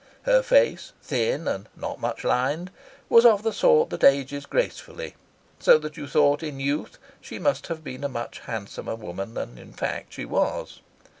Her 0.23 0.41
face, 0.41 0.93
thin 1.03 1.47
and 1.47 1.69
not 1.75 1.99
much 2.01 2.23
lined, 2.23 2.71
was 3.07 3.23
of 3.23 3.43
the 3.43 3.53
sort 3.53 3.91
that 3.91 4.03
ages 4.03 4.47
gracefully, 4.47 5.13
so 5.59 5.77
that 5.77 5.95
you 5.95 6.07
thought 6.07 6.41
in 6.41 6.59
youth 6.59 6.97
she 7.21 7.37
must 7.37 7.67
have 7.67 7.83
been 7.83 8.03
a 8.03 8.09
much 8.09 8.39
handsomer 8.39 8.95
woman 8.95 9.35
than 9.35 9.59
in 9.59 9.73
fact 9.73 10.13
she 10.13 10.25
was. 10.25 10.81